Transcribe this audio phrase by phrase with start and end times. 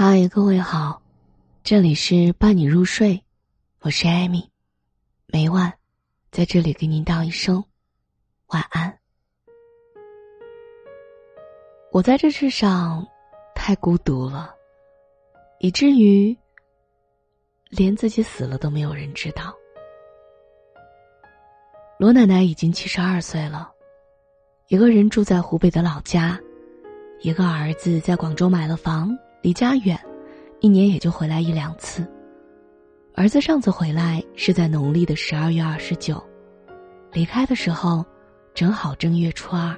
[0.00, 1.02] 嗨，各位好，
[1.64, 3.20] 这里是伴你入睡，
[3.80, 4.48] 我是艾米，
[5.26, 5.76] 每晚
[6.30, 7.64] 在这里给您道一声
[8.46, 8.96] 晚安。
[11.90, 13.04] 我在这世上
[13.56, 14.54] 太孤独了，
[15.58, 16.38] 以至于
[17.68, 19.52] 连自己死了都没有人知道。
[21.98, 23.72] 罗奶奶已经七十二岁了，
[24.68, 26.38] 一个人住在湖北的老家，
[27.20, 29.18] 一个儿子在广州买了房。
[29.48, 29.98] 离家远，
[30.60, 32.06] 一年也就回来一两次。
[33.14, 36.22] 儿子上次回来是在农历的十二月二十九，
[37.12, 38.04] 离开的时候
[38.52, 39.74] 正好正月初二，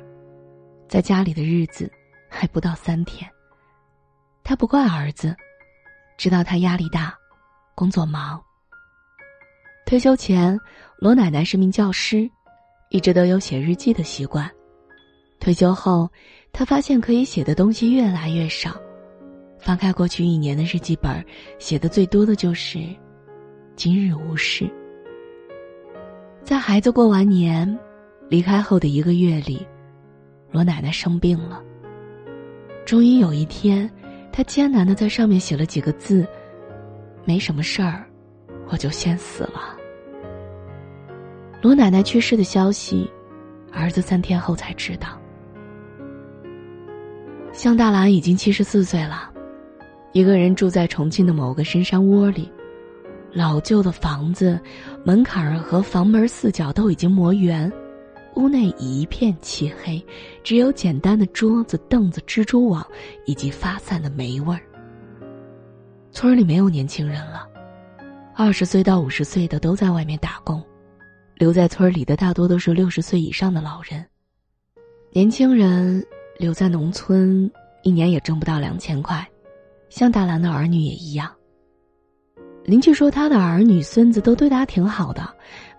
[0.88, 1.88] 在家里的日子
[2.28, 3.30] 还不到三天。
[4.42, 5.36] 他不怪儿子，
[6.18, 7.16] 知道他压力大，
[7.76, 8.42] 工作忙。
[9.86, 10.58] 退休前，
[10.98, 12.28] 罗奶奶是名教师，
[12.90, 14.50] 一直都有写日记的习惯。
[15.38, 16.10] 退休后，
[16.52, 18.74] 他发现可以写的东西越来越少。
[19.60, 21.24] 翻开过去一年的日记本，
[21.58, 22.78] 写的最多的就是
[23.76, 24.68] “今日无事”。
[26.42, 27.78] 在孩子过完年、
[28.28, 29.66] 离开后的一个月里，
[30.50, 31.62] 罗奶奶生病了。
[32.86, 33.88] 终于有一天，
[34.32, 36.26] 她艰难的在上面写了几个字
[37.24, 38.04] ：“没什么事儿，
[38.68, 39.76] 我就先死了。”
[41.62, 43.08] 罗奶奶去世的消息，
[43.70, 45.20] 儿子三天后才知道。
[47.52, 49.30] 向大郎已经七十四岁了。
[50.12, 52.50] 一个人住在重庆的某个深山窝里，
[53.32, 54.58] 老旧的房子，
[55.04, 57.72] 门槛儿和房门四角都已经磨圆，
[58.34, 60.04] 屋内一片漆黑，
[60.42, 62.84] 只有简单的桌子、凳子、蜘蛛网
[63.24, 64.60] 以及发散的霉味儿。
[66.10, 67.46] 村里没有年轻人了，
[68.34, 70.60] 二十岁到五十岁的都在外面打工，
[71.36, 74.04] 留在村里的大多都是六十岁以上的老人。
[75.12, 76.04] 年轻人
[76.36, 77.48] 留在农村，
[77.84, 79.24] 一年也挣不到两千块。
[79.90, 81.30] 向大兰的儿女也一样。
[82.64, 85.28] 邻居说，他的儿女孙子都对他挺好的，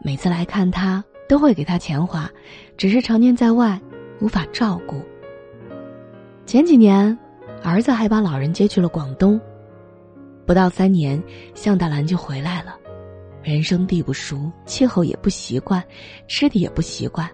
[0.03, 2.29] 每次来看他都会给他钱花，
[2.77, 3.81] 只是常年在外，
[4.19, 5.01] 无法照顾。
[6.45, 7.17] 前几年，
[7.63, 9.39] 儿子还把老人接去了广东。
[10.45, 11.21] 不到三年，
[11.53, 12.75] 向大兰就回来了，
[13.41, 15.81] 人生地不熟，气候也不习惯，
[16.27, 17.29] 吃的也不习惯，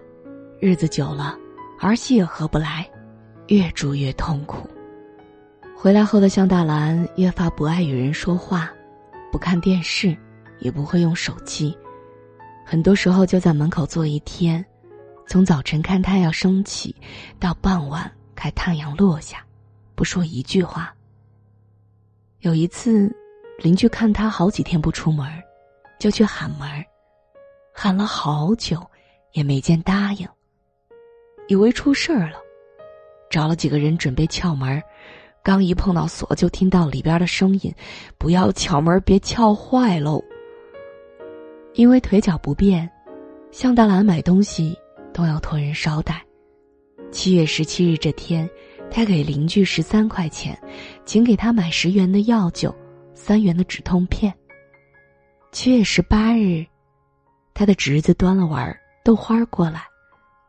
[0.60, 1.36] 日子久了，
[1.80, 2.88] 儿媳也合不来，
[3.48, 4.68] 越住越痛苦。
[5.80, 8.68] 回来后的向大兰越发不爱与人说话，
[9.30, 10.16] 不看电视，
[10.58, 11.72] 也不会用手机，
[12.66, 14.62] 很多时候就在门口坐一天，
[15.28, 16.92] 从早晨看太阳升起，
[17.38, 19.46] 到傍晚看太阳落下，
[19.94, 20.92] 不说一句话。
[22.40, 23.08] 有一次，
[23.58, 25.30] 邻居看他好几天不出门，
[26.00, 26.68] 就去喊门
[27.72, 28.84] 喊了好久，
[29.30, 30.28] 也没见答应，
[31.46, 32.38] 以为出事儿了，
[33.30, 34.82] 找了几个人准备撬门
[35.42, 37.74] 刚一碰到锁，就听到里边的声音
[38.18, 40.22] ：“不要敲门，别撬坏喽。”
[41.74, 42.90] 因为腿脚不便，
[43.50, 44.76] 向大兰买东西
[45.12, 46.22] 都要托人捎带。
[47.10, 48.48] 七月十七日这天，
[48.90, 50.58] 他给邻居十三块钱，
[51.06, 52.74] 请给他买十元的药酒，
[53.14, 54.34] 三元的止痛片。
[55.50, 56.66] 七月十八日，
[57.54, 59.82] 他的侄子端了碗豆花过来，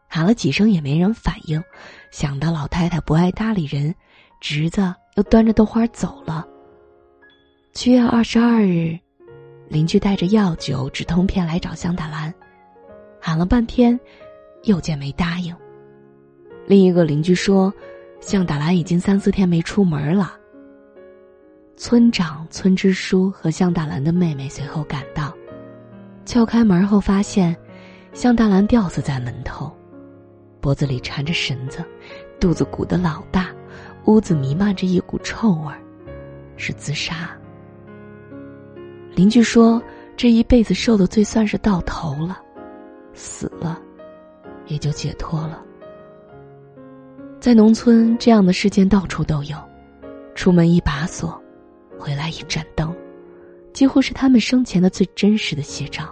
[0.10, 1.64] 喊了几声也没人反应，
[2.12, 3.96] 想到老太太不爱搭理人。
[4.40, 6.48] 侄子又端着豆花走了。
[7.74, 8.98] 七月二十二日，
[9.68, 12.34] 邻居带着药酒、止痛片来找向大兰，
[13.20, 14.00] 喊了半天，
[14.64, 15.54] 又见没答应。
[16.66, 17.74] 另一个邻居说，
[18.22, 20.34] 向大兰已经三四天没出门了。
[21.76, 25.34] 村长村支书和向大兰的妹妹随后赶到，
[26.26, 27.56] 撬开门后发现，
[28.14, 29.72] 向大兰吊死在门头，
[30.62, 31.84] 脖子里缠着绳子，
[32.40, 33.49] 肚子鼓得老大。
[34.10, 35.80] 屋子弥漫着一股臭味儿，
[36.58, 37.30] 是自杀。
[39.14, 39.80] 邻居说，
[40.18, 42.42] 这一辈子受的罪算是到头了，
[43.14, 43.80] 死了，
[44.66, 45.64] 也就解脱了。
[47.40, 49.56] 在农村，这样的事件到处都有，
[50.34, 51.40] 出门一把锁，
[52.00, 52.92] 回来一盏灯，
[53.74, 56.10] 几乎是他们生前的最真实的写照，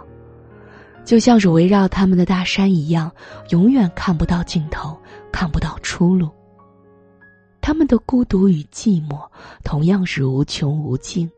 [1.04, 3.10] 就像是围绕他们的大山一样，
[3.50, 4.96] 永远看不到尽头，
[5.32, 6.30] 看不到出路。
[7.68, 9.28] 他们的孤独与寂寞
[9.62, 11.30] 同样是无穷无尽，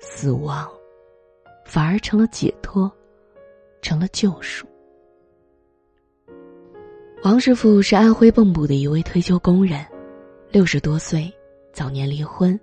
[0.00, 0.68] 死亡
[1.64, 2.90] 反而成了解脱，
[3.80, 4.66] 成了救赎。
[7.22, 9.86] 王师傅是安徽蚌埠的一位退休工人，
[10.50, 11.32] 六十多岁，
[11.72, 12.58] 早年离婚，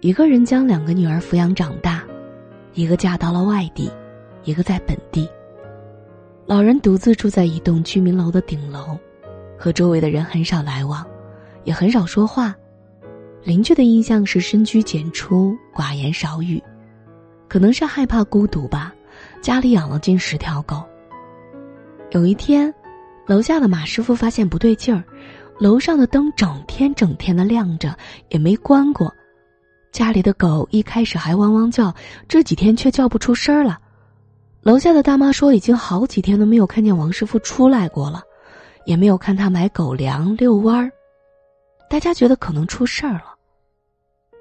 [0.00, 2.04] 一个人将两个女儿抚养长大，
[2.74, 3.90] 一个嫁到了外地，
[4.44, 5.28] 一个在本地。
[6.46, 8.96] 老人独自住在一栋居民楼的顶楼，
[9.58, 11.04] 和周围的人很少来往。
[11.66, 12.54] 也很少说话，
[13.42, 16.62] 邻居的印象是深居简出、寡言少语，
[17.48, 18.94] 可能是害怕孤独吧。
[19.42, 20.82] 家里养了近十条狗。
[22.12, 22.72] 有一天，
[23.26, 25.02] 楼下的马师傅发现不对劲儿，
[25.58, 27.94] 楼上的灯整天整天的亮着，
[28.28, 29.12] 也没关过。
[29.90, 31.92] 家里的狗一开始还汪汪叫，
[32.28, 33.78] 这几天却叫不出声了。
[34.62, 38.22] 楼下的大妈说，已经好几天都没有看见王师傅出来过了，
[38.84, 40.92] 也没有看他买狗粮、遛弯儿。
[41.88, 43.34] 大家觉得可能出事儿了，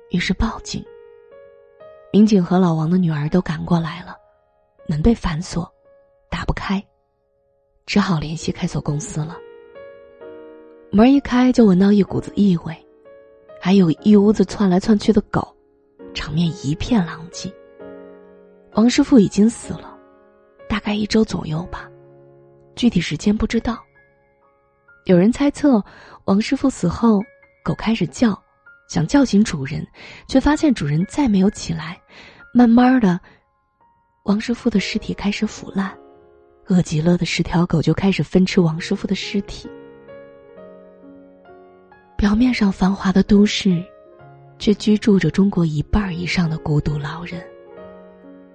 [0.10, 0.84] 于是报警。
[2.12, 4.16] 民警和老王的女儿都赶过来了，
[4.88, 5.72] 门被反锁，
[6.30, 6.84] 打不开，
[7.86, 9.38] 只好联系开锁公司了。
[10.92, 12.76] 门一开，就闻到一股子异味。
[13.62, 15.56] 还有一屋子窜来窜去的狗，
[16.14, 17.52] 场面一片狼藉。
[18.74, 19.98] 王师傅已经死了，
[20.70, 21.90] 大概一周左右吧，
[22.76, 23.78] 具体时间不知道。
[25.06, 25.84] 有人猜测，
[26.26, 27.24] 王师傅死后，
[27.66, 28.40] 狗开始叫，
[28.88, 29.84] 想叫醒主人，
[30.28, 32.00] 却发现主人再没有起来。
[32.54, 33.20] 慢慢的，
[34.26, 35.92] 王师傅的尸体开始腐烂，
[36.68, 39.68] 饿极了的十条狗就开始分吃王师傅的尸体。
[42.16, 43.84] 表面上繁华的都市，
[44.60, 47.44] 却居住着中国一半以上的孤独老人。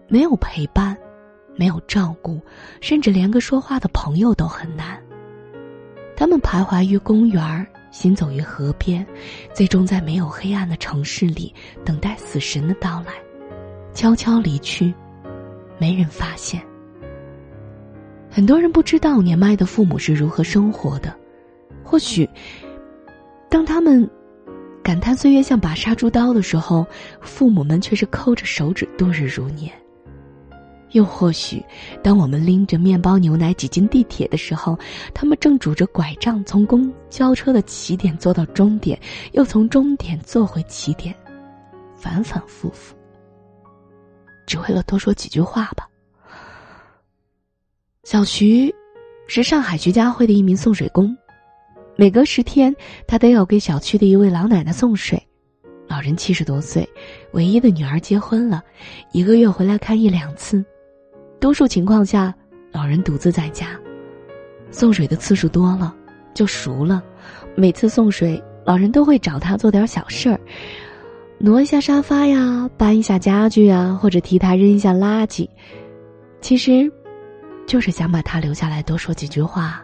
[0.06, 0.96] 没有陪伴，
[1.56, 2.40] 没有照顾，
[2.80, 5.02] 甚至连个说话的朋友都很难。
[6.16, 9.06] 他们徘徊于公园行走于河边，
[9.52, 11.52] 最终在没有黑暗的城市里
[11.84, 13.12] 等待死神的到来，
[13.92, 14.94] 悄悄离去，
[15.78, 16.62] 没人发现。
[18.30, 21.14] 很多人不知道年迈的父母是如何生活的，
[21.82, 22.28] 或许。
[23.48, 24.08] 当他们
[24.84, 26.86] 感叹岁月像把杀猪刀的时候，
[27.20, 29.72] 父母们却是抠着手指度日如年。
[30.92, 31.64] 又或许，
[32.02, 34.78] 当我们拎着面包、牛奶挤进地铁的时候，
[35.14, 38.98] 他们正拄着拐杖从公交车的起点坐到终点，
[39.32, 41.14] 又从终点坐回起点，
[41.96, 42.94] 反反复复，
[44.46, 45.86] 只为了多说几句话吧。
[48.02, 48.74] 小徐
[49.28, 51.16] 是上海徐家汇的一名送水工。
[51.96, 52.74] 每隔十天，
[53.06, 55.22] 他都要给小区的一位老奶奶送水。
[55.86, 56.88] 老人七十多岁，
[57.32, 58.62] 唯一的女儿结婚了，
[59.12, 60.64] 一个月回来看一两次。
[61.40, 62.34] 多数情况下，
[62.70, 63.68] 老人独自在家。
[64.70, 65.92] 送水的次数多了，
[66.34, 67.02] 就熟了。
[67.56, 70.38] 每次送水，老人都会找他做点小事儿，
[71.38, 75.48] 挪一下沙发呀，搬一下家具啊，或者替他扔一下垃圾。
[76.40, 76.92] 其实，
[77.66, 79.82] 就是想把他留下来多说几句话。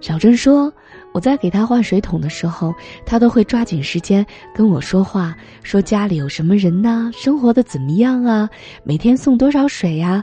[0.00, 0.72] 小郑说
[1.12, 2.72] ：“我在给他换水桶的时候，
[3.04, 4.24] 他都会抓紧时间
[4.54, 8.48] 跟我说话，说家里有什么人呐，生活的怎么样啊，
[8.84, 10.22] 每天送多少水呀，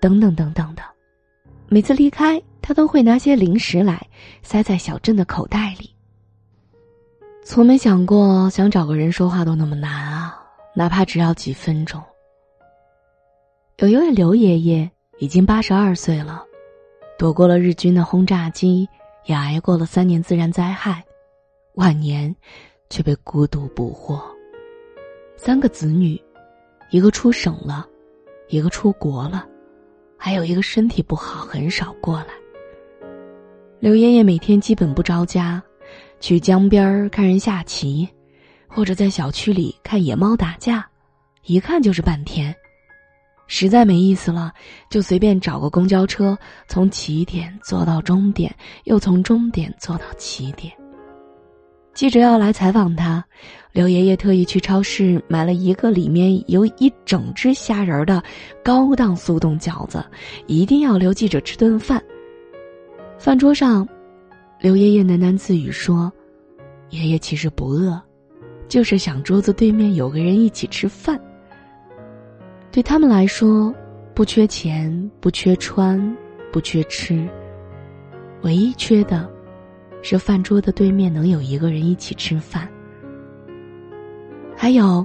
[0.00, 0.82] 等等等等的。
[1.68, 4.00] 每次离开，他都会拿些零食来，
[4.42, 5.90] 塞在小镇的口袋里。
[7.44, 10.38] 从没想过想找个人说话都那么难啊，
[10.74, 12.00] 哪怕只要几分钟。
[13.78, 14.88] 有一位刘爷爷
[15.18, 16.44] 已经八十二岁了，
[17.18, 18.88] 躲过了日军的轰炸机。”
[19.24, 21.04] 也挨过了三年自然灾害，
[21.74, 22.34] 晚年
[22.88, 24.22] 却被孤独捕获。
[25.36, 26.20] 三个子女，
[26.90, 27.86] 一个出省了，
[28.48, 29.46] 一个出国了，
[30.16, 32.28] 还有一个身体不好，很少过来。
[33.78, 35.62] 刘爷爷每天基本不着家，
[36.20, 38.06] 去江边看人下棋，
[38.66, 40.86] 或者在小区里看野猫打架，
[41.44, 42.54] 一看就是半天。
[43.52, 44.52] 实在没意思了，
[44.88, 46.38] 就随便找个公交车，
[46.68, 48.54] 从起点坐到终点，
[48.84, 50.72] 又从终点坐到起点。
[51.92, 53.22] 记者要来采访他，
[53.72, 58.22] 刘爷爷特意去超市买了一个里面有一整只虾仁的
[58.62, 60.02] 高档速冻饺子，
[60.46, 62.00] 一定要留记者吃顿饭。
[63.18, 63.86] 饭桌上，
[64.60, 66.10] 刘爷爷喃喃自语说
[66.90, 68.00] ：“爷爷其实不饿，
[68.68, 71.20] 就是想桌子对面有个人一起吃饭。”
[72.72, 73.74] 对他们来说，
[74.14, 76.16] 不缺钱，不缺穿，
[76.52, 77.28] 不缺吃，
[78.42, 79.28] 唯一缺的，
[80.02, 82.68] 是饭桌的对面能有一个人一起吃饭。
[84.54, 85.04] 还有，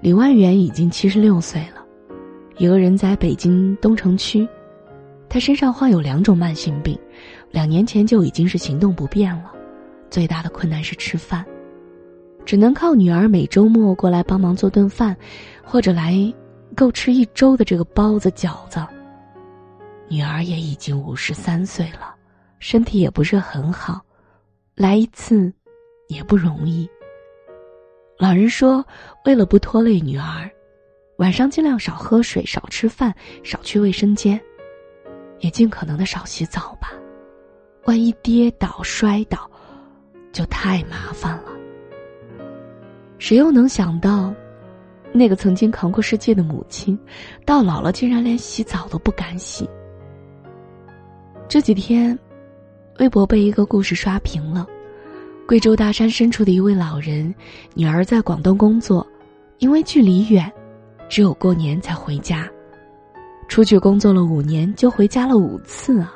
[0.00, 1.84] 李万元已经七十六岁了，
[2.56, 4.48] 一个人在北京东城区，
[5.28, 6.98] 他身上患有两种慢性病，
[7.50, 9.52] 两年前就已经是行动不便了，
[10.08, 11.44] 最大的困难是吃饭，
[12.46, 15.14] 只能靠女儿每周末过来帮忙做顿饭，
[15.62, 16.32] 或者来。
[16.76, 18.86] 够吃一周的这个包子饺子。
[20.08, 22.14] 女儿也已经五十三岁了，
[22.60, 24.00] 身体也不是很好，
[24.76, 25.52] 来一次
[26.06, 26.88] 也不容易。
[28.16, 28.86] 老人说，
[29.24, 30.48] 为了不拖累女儿，
[31.16, 34.40] 晚上尽量少喝水、少吃饭、少去卫生间，
[35.40, 36.92] 也尽可能的少洗澡吧。
[37.84, 39.50] 万一跌倒摔倒，
[40.32, 41.52] 就太麻烦了。
[43.18, 44.32] 谁又能想到，
[45.16, 46.98] 那个曾经扛过世界的母亲，
[47.44, 49.68] 到老了竟然连洗澡都不敢洗？
[51.48, 52.18] 这几天，
[52.98, 54.66] 微博被一个故事刷屏了。
[55.48, 57.34] 贵州大山深处的一位老人，
[57.72, 59.06] 女儿在广东工作，
[59.58, 60.52] 因为距离远，
[61.08, 62.46] 只有过年才回家。
[63.48, 66.12] 出去工作了五年，就回家了五次啊！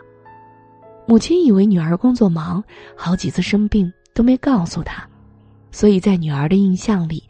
[1.06, 2.62] 母亲以为女儿工作忙，
[2.96, 5.08] 好几次生病都没告诉她，
[5.70, 7.22] 所以在女儿的印象里，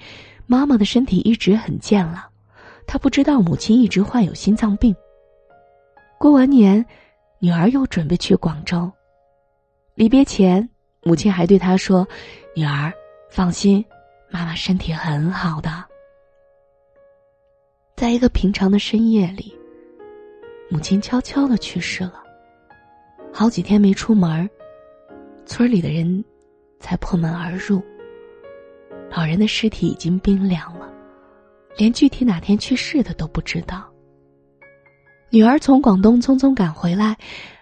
[0.50, 2.24] 妈妈的身体一直很健朗。
[2.84, 4.92] 她不知道母亲一直患有心脏病。
[6.18, 6.84] 过完年，
[7.38, 8.90] 女儿又准备去广州，
[9.94, 10.68] 离别前。
[11.02, 12.04] 母亲还对他说
[12.52, 12.92] ：“女儿，
[13.30, 13.82] 放心，
[14.28, 15.70] 妈妈身体很好的。”
[17.94, 19.56] 在一个平常的深夜里，
[20.68, 22.24] 母亲悄悄的去世了。
[23.32, 24.50] 好几天没出门
[25.46, 26.24] 村里的人
[26.80, 27.80] 才破门而入。
[29.10, 30.88] 老人的尸体已经冰凉了，
[31.76, 33.84] 连具体哪天去世的都不知道。
[35.30, 37.16] 女儿从广东匆匆赶回来，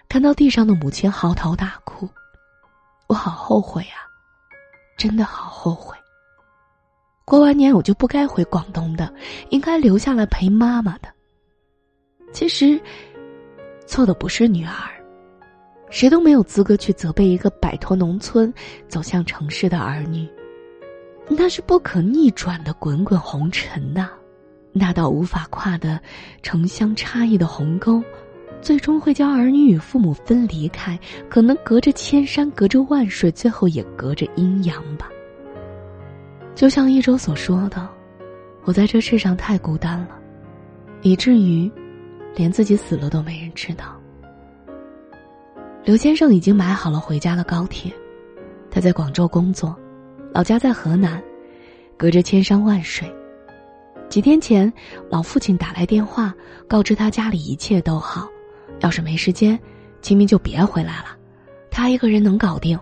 [0.07, 2.07] 看到地上的母亲，嚎啕大哭。
[3.07, 4.05] 我好后悔啊，
[4.95, 5.97] 真的好后悔。
[7.25, 9.11] 过完年我就不该回广东的，
[9.49, 11.09] 应该留下来陪妈妈的。
[12.31, 12.79] 其实，
[13.87, 14.73] 错的不是女儿，
[15.89, 18.53] 谁都没有资格去责备一个摆脱农村
[18.87, 20.29] 走向城市的儿女。
[21.29, 24.09] 那是不可逆转的滚滚红尘呐，
[24.73, 25.99] 那道无法跨的
[26.41, 28.03] 城乡差异的鸿沟。
[28.61, 35.07] 最终会将儿女与父母分离开，可能隔着千山，隔着万水，最后也隔着阴阳吧。
[36.55, 37.87] 就像一周所说的
[38.65, 40.09] ：“我在这世上太孤单了，
[41.03, 41.71] 以至于
[42.35, 43.95] 连自己死了都没人知道。”
[45.85, 47.93] 刘先生已经买好了回家的高铁，
[48.69, 49.73] 他在广州工作，
[50.31, 51.21] 老家在河南，
[51.97, 53.11] 隔着千山万水。
[54.09, 54.71] 几天前，
[55.09, 56.33] 老父亲打来电话，
[56.67, 58.27] 告知他家里一切都好。
[58.79, 59.59] 要是没时间，
[60.01, 61.17] 清明就别回来了，
[61.69, 62.79] 他一个人能搞定。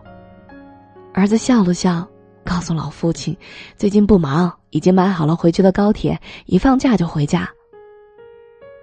[1.13, 2.08] 儿子笑了笑，
[2.44, 3.36] 告诉老父亲，
[3.75, 7.50] 最近不忙，已经买好了回去的高铁，一放假就回家。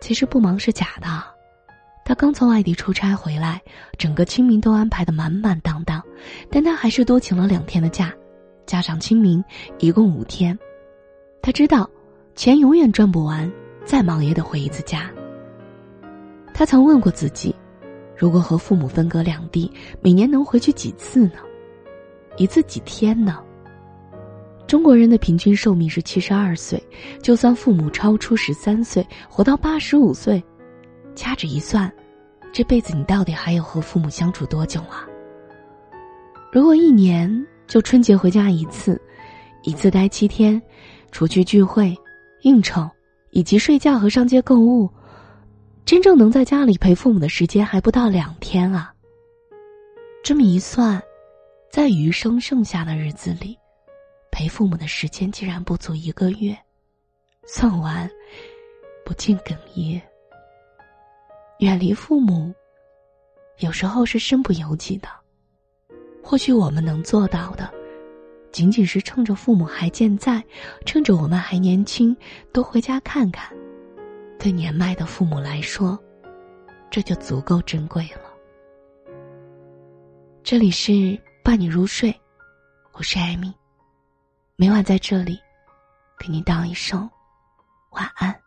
[0.01, 1.07] 其实不忙是假的，
[2.05, 3.63] 他刚从外地出差回来，
[3.97, 6.03] 整个清明都安排的满满当当，
[6.51, 8.13] 但他还是多请了两天的假，
[8.67, 9.43] 加上清明，
[9.79, 10.59] 一共五天。
[11.43, 11.89] 他知道，
[12.35, 13.51] 钱永远赚不完，
[13.85, 15.11] 再忙也得回一次家。
[16.53, 17.55] 他曾问过自己：
[18.17, 21.39] 如果和父母分隔两地，每年能回去几次呢？
[22.37, 23.43] 一次几天呢？
[24.67, 26.83] 中国人的平均寿命是七十二岁，
[27.21, 30.43] 就算父母超出十三岁，活到八十五岁，
[31.15, 31.93] 掐指一算，
[32.51, 35.07] 这辈子你到底还有和父母相处多久啊？
[36.51, 39.01] 如果一年就春节回家一次，
[39.63, 40.61] 一次待七天，
[41.11, 41.97] 除去聚会、
[42.43, 42.89] 应酬
[43.31, 44.89] 以及睡觉和上街购物。
[45.85, 48.93] 真正能在家里陪父母的时间还不到两天啊。
[50.23, 51.03] 这么一算，
[51.71, 53.59] 在余生剩下的日子里，
[54.31, 56.57] 陪父母的时间竟然不足一个月。
[57.47, 58.11] 算完，
[59.05, 60.01] 不禁哽咽。
[61.59, 62.55] 远离父母，
[63.59, 65.09] 有时候是身不由己的。
[66.25, 67.71] 或许我们能做到的，
[68.51, 70.43] 仅仅是趁着父母还健在，
[70.87, 72.17] 趁着我们还年轻，
[72.51, 73.55] 多回家看看。
[74.39, 75.99] 对年迈的父母来说，
[76.91, 78.23] 这就足够珍贵了。
[80.43, 82.15] 这里是伴你入睡，
[82.93, 83.53] 我是艾米，
[84.57, 85.39] 每晚在这里
[86.19, 87.09] 给你道一声
[87.91, 88.44] 晚安。